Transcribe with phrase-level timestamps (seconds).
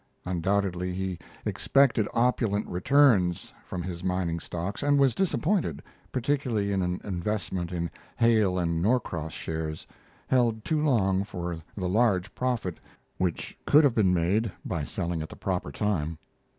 [0.25, 6.99] Undoubtedly he expected opulent returns from his mining stocks, and was disappointed, particularly in an
[7.03, 9.85] investment in Hale and Norcross shares,
[10.25, 12.79] held too long for the large profit
[13.19, 16.17] which could have been made by selling at the proper time.